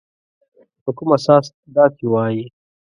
[0.83, 1.45] په کوم اساس
[1.75, 2.45] داسي وایې؟